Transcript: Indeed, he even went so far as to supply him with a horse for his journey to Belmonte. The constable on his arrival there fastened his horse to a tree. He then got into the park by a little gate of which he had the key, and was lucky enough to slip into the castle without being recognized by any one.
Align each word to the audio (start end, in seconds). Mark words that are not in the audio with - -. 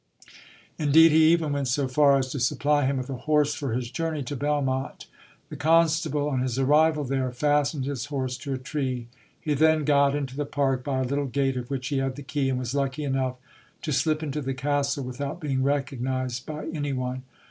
Indeed, 0.79 1.11
he 1.11 1.31
even 1.31 1.53
went 1.53 1.67
so 1.67 1.87
far 1.87 2.17
as 2.17 2.31
to 2.31 2.39
supply 2.39 2.85
him 2.87 2.97
with 2.97 3.07
a 3.11 3.29
horse 3.29 3.53
for 3.53 3.71
his 3.73 3.91
journey 3.91 4.23
to 4.23 4.35
Belmonte. 4.35 5.05
The 5.49 5.55
constable 5.55 6.27
on 6.27 6.41
his 6.41 6.57
arrival 6.57 7.03
there 7.03 7.31
fastened 7.31 7.85
his 7.85 8.05
horse 8.05 8.35
to 8.37 8.55
a 8.55 8.57
tree. 8.57 9.09
He 9.39 9.53
then 9.53 9.85
got 9.85 10.15
into 10.15 10.35
the 10.35 10.45
park 10.47 10.83
by 10.83 11.01
a 11.01 11.05
little 11.05 11.27
gate 11.27 11.55
of 11.55 11.69
which 11.69 11.89
he 11.89 11.99
had 11.99 12.15
the 12.15 12.23
key, 12.23 12.49
and 12.49 12.57
was 12.57 12.73
lucky 12.73 13.03
enough 13.03 13.35
to 13.83 13.93
slip 13.93 14.23
into 14.23 14.41
the 14.41 14.55
castle 14.55 15.03
without 15.03 15.39
being 15.39 15.61
recognized 15.61 16.47
by 16.47 16.65
any 16.69 16.93
one. 16.93 17.21